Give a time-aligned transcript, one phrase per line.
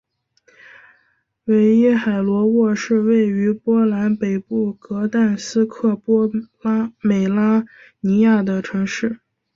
[1.43, 6.27] 韦伊海罗沃是位于波兰北部格但斯克波
[7.01, 7.63] 美拉
[7.99, 9.19] 尼亚的城市。